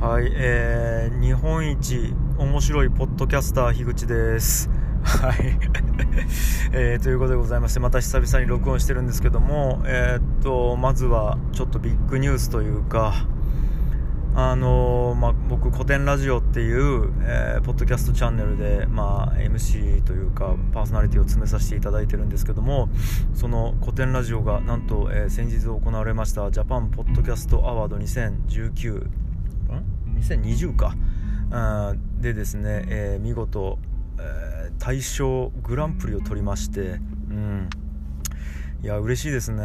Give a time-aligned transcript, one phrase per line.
[0.00, 4.70] はい、えー、日本一面白いポッドキャスター樋口です。
[5.02, 5.58] はい、
[6.70, 13.26] えー、ということでございましてまた久々に録音してるんですけども、えー、っとまずはちょっとビッグニュースというか
[14.36, 22.88] あのー、まあ、僕古典ラジオっていう、えー、ポッドキャストチャンネルで、まあ、MC というかパーソナリティを詰めさせていただいてるんですけども
[23.34, 29.27] その古典ラジオがなんと、えー、先日行われましたジャパンポッドキャストアワード2019
[30.20, 30.94] 2020か、
[32.20, 33.78] でですね、えー、見事、
[34.18, 37.68] えー、大賞グランプリを取りまして、うん、
[38.82, 39.62] いや嬉しいですね。
[39.62, 39.64] う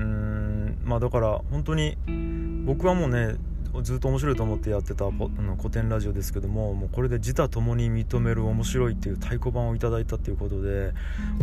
[0.00, 0.78] ん。
[0.84, 1.96] まあだから本当に
[2.64, 3.36] 僕はもうね
[3.82, 10.92] ずっと面白いと思ってやってたの古典ラジオですけどももうこれで自他ともに認める面白いっていう太鼓判をいただいたっていうことで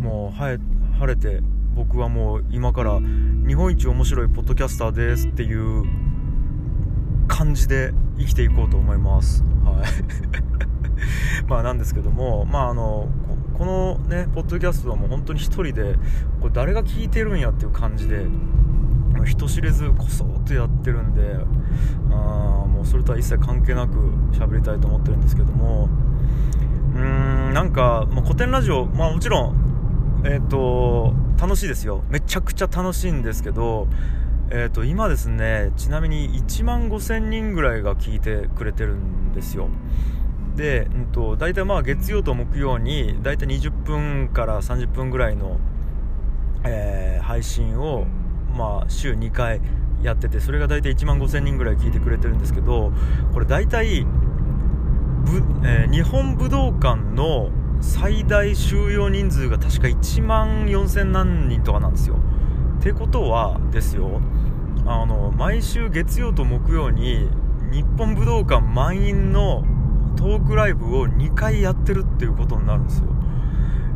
[0.02, 0.58] もう晴
[1.06, 1.40] れて
[1.74, 3.00] 僕はもう今から
[3.46, 5.84] 日本一面白いポッドキャスターですっていう
[7.26, 9.42] 感じで生きていこうと思います。
[9.64, 9.84] はい
[11.48, 13.08] まあなんですけども、まああの
[13.54, 15.96] このねポッドキャストはもう本当に1人で
[16.40, 18.26] これ誰が聞いてるんやっていう感じで
[19.24, 21.36] 人知れずこそっとやってるんで
[22.10, 22.14] あ
[22.66, 23.94] もうそれとは一切関係なく
[24.32, 25.88] 喋りたいと思ってるんですけども
[26.94, 33.88] うーんなんか、まあ、古典ラジオ、まあ、もちろん、えーと楽しいですよめちゃくちゃ楽しいんですけど
[34.50, 39.68] えー、と今ですねちなみに1万5000人ぐらいが聞いてくれてるんですよ。
[40.56, 45.58] で、うんと、大体まあ月曜と木曜に大体20分から30分ぐらいの、
[46.64, 48.06] えー、配信を、
[48.56, 49.60] まあ、週2回
[50.02, 52.92] やっててそれが大体1万5000人ぐらい聞いてくれてるんですけど
[53.34, 54.08] これ大体ぶ、
[55.66, 62.16] えー、日本武道館の最大収容人数が確か1万4000何人とかなんですよ。
[62.86, 64.20] てことはですよ
[64.86, 67.28] あの毎週月曜と木曜に
[67.72, 69.64] 日本武道館満員の
[70.16, 73.08] トークライブを2回やってるっていうことになるんですよ。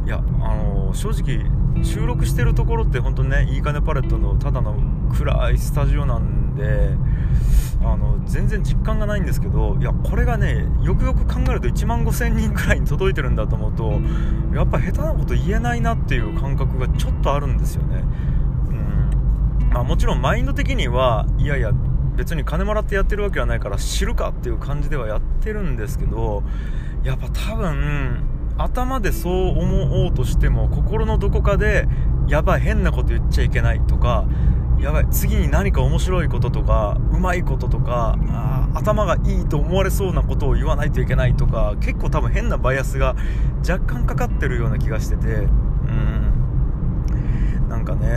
[0.06, 4.74] いやあの正直収録してるところって本当にねいいかねパレットのただの
[5.16, 6.96] 暗いスタジオなんで
[7.84, 14.00] あの全然実感がないんですけどいやこれがねよくよく考えると1万5000人くらいに届いてるんだと思うと
[14.52, 18.02] やっぱ下手なこと言えないなっていう感覚がちょっとあるんですよね。
[19.80, 21.72] あ、もちろんマインド的にはいやいや
[22.16, 26.42] 別に金もらってやってるわけはないから知るかっていう感じではやってるんですけど
[27.02, 28.22] やっぱ多分
[28.58, 31.88] 頭でそう思おうとしても心のどこかで
[32.28, 34.26] やばい変なこと言っちゃいけないとか
[34.80, 43.16] やばい次に何か面白いこととかうまいこととかあ頭がいいと思われそうなことを言わないといけないとか結構多分変なバイアスが
[43.66, 45.38] 若干かかってるような気がしててう
[45.90, 46.30] ん。
[47.70, 48.08] なんかね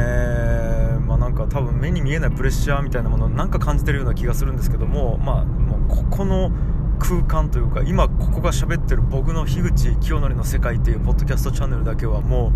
[1.34, 6.52] か多分目に見えないプレッシャーみたいなものをなんか感じてるような気がするんですけどもまあもうここの
[7.00, 12.54] 空間というか今ここが喋ってる僕の樋口清則の世界っていうポッドキャストチャンネルだけはも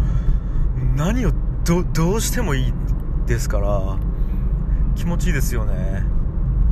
[0.78, 1.32] う何を
[1.66, 2.74] どうしてもいい
[3.26, 3.98] ですから
[4.96, 6.04] 気持ちいいですよね。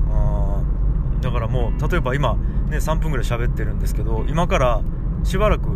[0.09, 0.63] あ
[1.21, 2.35] だからもう例えば今
[2.69, 4.81] ね3分ぐらい喋ってるんですけど今から
[5.23, 5.69] しばらく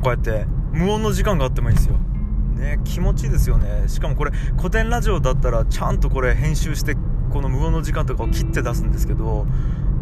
[0.06, 1.96] うやって無音の時間があってもいいですよ。
[2.56, 3.84] ね気持ちいいですよね。
[3.88, 6.96] しかもこれ古典ラジオだったらちゃんとこれ編集して
[7.30, 9.46] この無音の時間とかを切って出すんですけど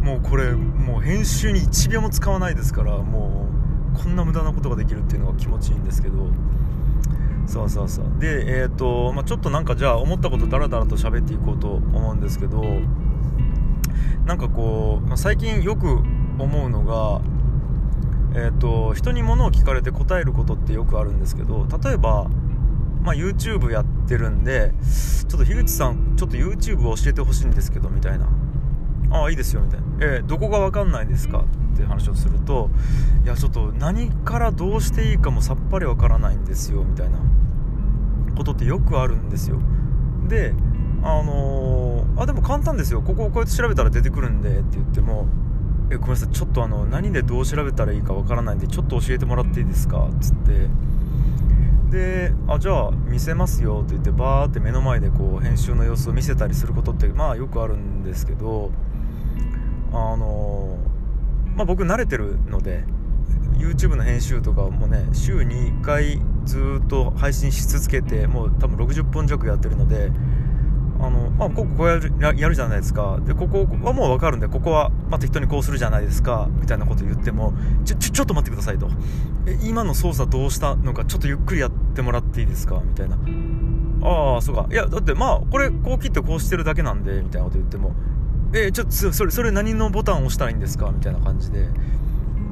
[0.02, 3.46] もうこれもう編集に1秒も使わないですからも
[3.94, 6.28] うこんな無駄なことができるっていうのが気持ちいいんですけど。
[7.46, 12.62] そうそうそうでえっ、ー、と、まあ、ちょっとなんかじゃあ思ったことダラダラと喋っていこうと思うんですけど
[14.26, 16.02] なんかこう、まあ、最近よく
[16.38, 17.22] 思うのが
[18.34, 22.28] えーと、人に物を聞かれて答えることってよくあるんですけど例えば、
[23.02, 24.72] まあ、YouTube やってるんで
[25.28, 28.28] ちょっと樋口さんちょっと YouTube を教えてほしいんですけどみたいな。
[29.10, 29.86] ああいいですよみたいな。
[30.00, 31.46] えー、どこが分かんないですか？
[31.74, 32.68] って話をすると
[33.24, 37.18] いやちょっと何からどうしていいかもさっぱり分からないんですよみたいな。
[38.36, 39.58] ことってよくあるんですよ。
[40.28, 40.54] で
[41.02, 43.00] あのー、あでも簡単ですよ。
[43.00, 45.26] ここをこうやって調べたら出てくるんでって言っても
[45.90, 46.28] えごめんなさい。
[46.30, 50.08] ちょっとあの何でどう調べたらいいかわからないんでちょっと教えてもらっていいですか？
[50.08, 50.68] っつって。
[51.90, 58.70] であじゃあ見せますよって言ってバーって目の前でこう編集の様子を見せたりすることってまあよくあるんですけど
[59.90, 60.76] あの
[61.56, 62.84] まあ僕慣れてるので
[63.56, 70.12] YouTube の編集とかもね週に1回ずっと配信し続けてもう多分60本弱やってるので
[71.00, 73.18] あの、まあ、こここうやるやるじゃないですか。
[73.24, 76.48] でここはもう分かるんでここは、まあ、適当にこうするじゃないですか。
[76.60, 77.52] みたいなこと言っても
[77.84, 78.88] ちょちょちょっと待ってくださいと。
[79.46, 82.80] え今の操作どうしたのかちょっとゆっくりやってもらっていいですか？
[82.84, 83.16] みたいな。
[84.02, 84.66] ああそうか。
[84.70, 87.94] いやだってまあこれこう切ってこうしてるだけなんでみたいなこと言っても。
[88.52, 90.90] え、ちょっとそれそれ何のボタンを押したらいいんですか？
[90.90, 91.68] みたいな感じで。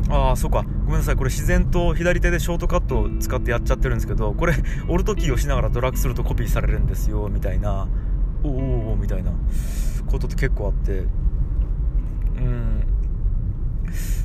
[0.09, 0.65] ああそうか。
[0.85, 1.17] ごめんなさい。
[1.17, 4.55] これ自然と左手でショートカットを使ってやっちゃってるんですけどこれ
[4.89, 7.89] オルトキーをしながらドラッグするとコピーされるんですよみたいな。
[8.47, 9.33] おおみたいな
[10.07, 11.05] ことって結構あって
[12.37, 12.85] うん。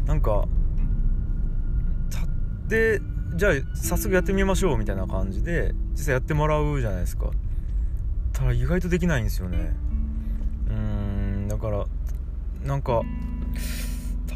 [0.05, 0.47] なんか
[2.71, 3.01] で
[3.35, 7.29] じゃあ早速やってみましょうみたいな感じで実際やってもらうじゃないですか。
[8.31, 9.73] ただ意外とできないんですよね。
[10.69, 11.85] うんだから
[12.63, 13.01] なんか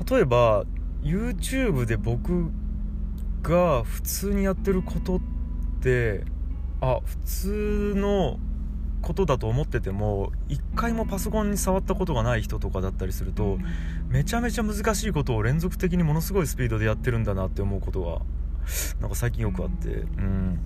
[0.10, 0.66] 例えば
[1.02, 2.52] YouTube で僕
[3.42, 5.20] が普通にやってることっ
[5.82, 6.26] て
[6.82, 8.40] あ普通の
[9.06, 13.60] ことだと思ってても一回もパソコンに触ったことがない人とかだったりすると
[14.10, 18.22] めちゃめちゃ難しいことを連続的にものすごいスピードでやってるんだなって思うことが
[19.00, 20.60] なんか最近よくあってうん。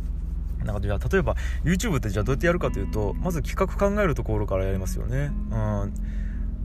[0.63, 5.31] なんかじゃあ例えば YouTube ってじゃあどうやってやるかというとまず企画考えるところからやりますよね。
[5.51, 5.93] うん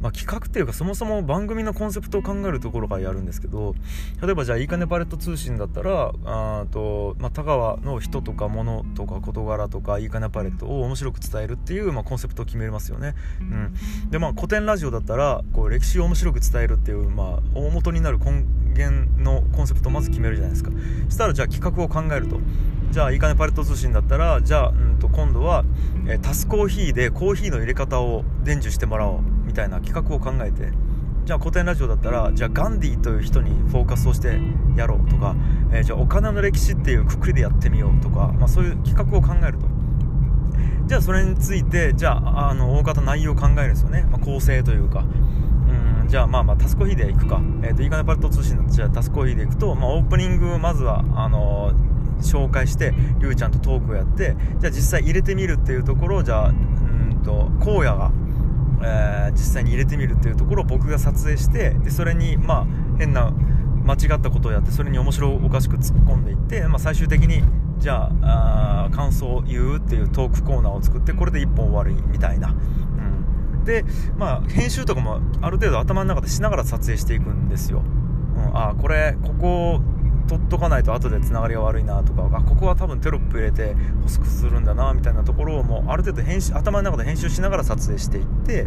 [0.04, 3.74] まあ、企画っていうかそもそも番組のコンセプトを考えるところからやるんですけど
[4.22, 13.74] 例えばじゃあいいかねパレット通信だったらあと、まあ、田川の人とか物とか事柄とかいいかねパレットを面白く伝えるっていう、まあ、コンセプトを決めますよね、うん、
[14.10, 20.70] でまあ古典ラジオだったらこう歴史を面白く伝えるっていう、まあ、大元になる根源のコンセプトをまず決めるじゃないですか。
[21.06, 22.38] そしたらじゃあ企画を考えると。
[22.94, 25.64] じゃあいいかねパレット通信だったらじゃあ、うんと今度は、
[26.06, 30.70] えー、タスコーヒーでコーヒーの入れ方を伝授してもらおうみたいな企画を考えて
[31.24, 34.38] じゃあ古典ラジオだったらじゃあガンディという人にフォーカスをして
[34.76, 35.34] やろうとか、
[35.72, 39.66] えー、じゃあお金の歴史っていうくくりでやってみようとか、まあ、そういう企画を考えると。
[40.86, 45.04] じゃあそれについてじゃああの大方内容を考えるんですよね、まあ、構成というか。
[46.06, 58.12] じゃあまあまあタスコヒーでいくか、えーと、いいかねパレット通信だとじゃあタスコヒーでいくと、まあ、オープニングまずはあのー、紹介してりゅうちゃんとトークをやってじゃあ実際入れてみるっていうところをじゃあうんと荒野が
[58.84, 62.66] えー、実際に入れてみるっていうところを僕が撮影してでそれにまあ
[62.98, 63.32] 変な
[63.84, 67.42] 間違ったことをやってそれに面白おかしく突っ込んでいって、まあ、最終的に
[67.78, 73.84] じゃあ感想を言うっていうトークコーナーを作ってこれで1本終わりみたいな、うん、で
[74.16, 77.82] まあ編集とかもある程度頭の中でしながら撮影していくんですよ、
[78.36, 79.82] うん、ああこれここ
[80.28, 88.66] 取っとかないと後でつながりが悪いなとかあここは多分テロップ入れて補足するんだなみたいなところをもうある程度編集頭の中で編集しながら撮影していって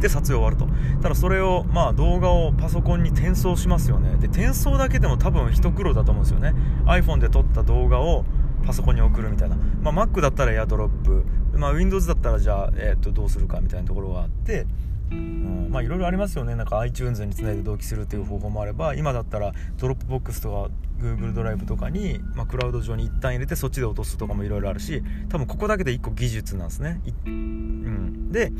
[0.00, 0.66] で撮影終わると。
[1.02, 4.16] ただそれをまあ動画をパソコンに転送しますよね。
[4.16, 6.54] で転送だけでも多分一苦労だと思うんですよね。
[6.86, 8.24] iPhone で撮った動画を
[8.64, 14.66] パソコンに送るみたいな、まあ、Mac だったら AirDrop、まあ、Windows だったらじゃあ、えー、とどうするかみたいなところがあって、
[15.10, 16.54] まあいろいろありますよね。
[16.56, 20.70] なんか iTunes につないで同期するっていう方法もあれば今だったら Dropbox とか
[21.00, 28.52] Google ドライブとかに、まあ、クラウド上に一旦入れてそっちで落とすとかもいろいろあるし多分ここだけで1個技術なんですね、うん、で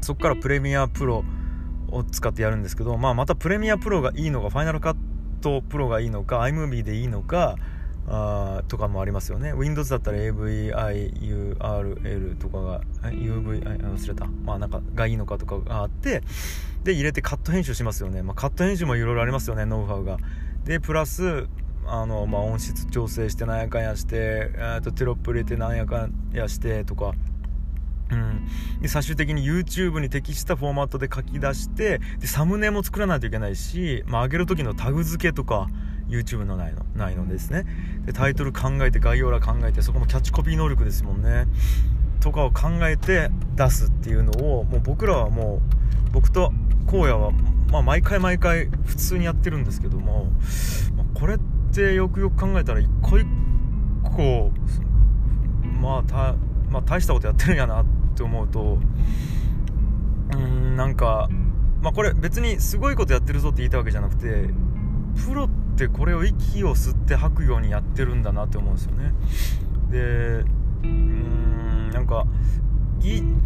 [0.00, 1.24] そこから Premiere Pro
[1.90, 4.96] を使ってやるんですけど、まあ、また Premiere Pro がいいのか Final Cut
[5.40, 7.56] Pro がいいのか iMovie でいいのか
[8.08, 9.52] あとかもありますよね。
[9.52, 11.58] Windows だったら AVIURL
[12.36, 14.26] とかが UV 忘れた。
[14.44, 16.22] まあなんかがいいのかとかがあって
[16.84, 20.18] で入れてカット編集しますよね、まあ、カット編集もいろいろありますよねノウハウが。
[20.64, 21.48] でプラス
[21.86, 24.50] あの、まあ、音質調整してなんやかんやして
[24.82, 27.12] とテロップ入れてなんやかんやしてとか。
[28.08, 28.46] うん、
[28.80, 35.66] で最終的に YouTube に適したフォーマットで書き出してでサムネも作らないといけないし、まあ、上げる時のタグ付けとか
[36.08, 37.64] YouTube のないのないのですね。
[38.04, 41.46] でタイトル考えて概要欄考えてそこもキャッチコピー能力ですもんね。
[42.20, 45.60] とかを考えて出すっていうのをもう僕らはも
[46.08, 46.52] う僕と
[46.86, 47.30] 荒野は、
[47.70, 50.24] まあ、毎回毎回普通にやってるんですけども、
[50.96, 51.38] まあ、これっ
[51.72, 53.26] てよくよく考えたら一個一
[54.02, 54.50] 個
[55.80, 56.34] まあた、
[56.70, 57.84] まあ、大したことやってるんやなっ
[58.16, 58.78] て思うと
[60.32, 61.28] うんなんか
[61.82, 64.48] まあこれ別にすごいことやってるぞって言いたわけじゃなくて
[65.26, 69.12] プロってこれを息を吸って吐くようにやってるんだなって思うんですよね。
[69.90, 72.26] でうーんなんか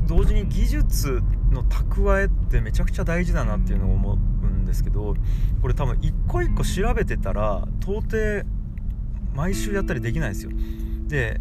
[0.07, 5.15] 同時に技術の蓄えってめちゃくちゃ大事だなっていうのを思うんですけど
[5.61, 8.47] これ多分一個一個調べてたら到底
[9.35, 10.53] 毎週やったりできないんですよ。
[11.09, 11.41] で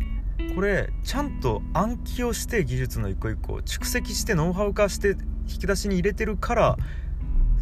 [0.55, 5.15] これちゃんと暗記をして技術の一個一個蓄積してノウハウ化して
[5.48, 6.77] 引き出しに入れてるから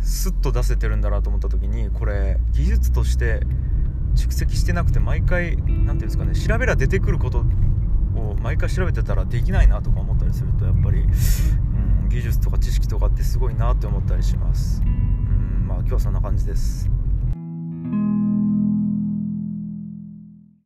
[0.02, 3.42] スッと出せてるんだなと思った時にこれ技術として
[4.16, 14.82] 蓄積してなくて毎回何て言うんですかね調べら出てくることを毎回調べてたらできないなとか思ったりするとやっぱり、うん、技術とか知識とかってすごいなって思ったりします。
[14.86, 16.97] うんまあ今日はそんな感じです。